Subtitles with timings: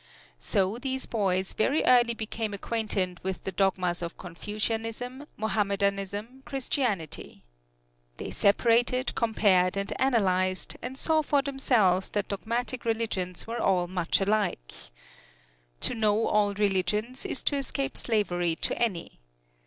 [0.39, 7.43] So these boys very early became acquainted with the dogmas of Confucianism, Mohammedanism, Christianity.
[8.17, 14.19] They separated, compared and analyzed, and saw for themselves that dogmatic religions were all much
[14.19, 14.71] alike.
[15.81, 19.19] To know all religions is to escape slavery to any.